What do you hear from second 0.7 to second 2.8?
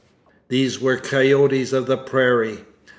were coyotes of the prairie.